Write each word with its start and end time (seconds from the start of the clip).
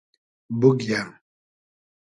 بوگیۂ 0.59 1.01